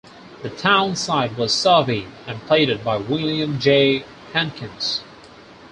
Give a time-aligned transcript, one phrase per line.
[0.41, 4.03] The town site was surveyed and platted by William J.
[4.33, 5.01] Hankins.